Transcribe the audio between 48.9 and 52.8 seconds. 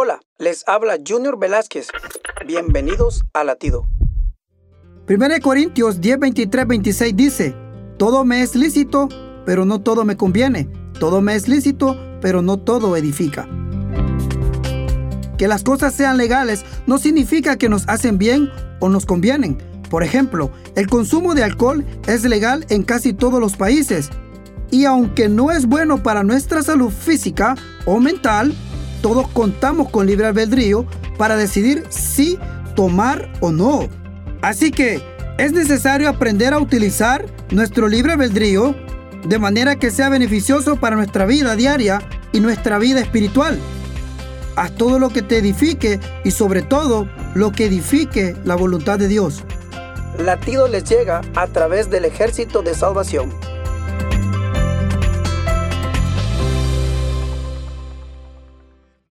de Dios. Latido les llega a través del ejército de